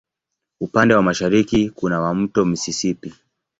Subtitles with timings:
[0.61, 3.13] Upande wa mashariki kuna wa Mto Mississippi.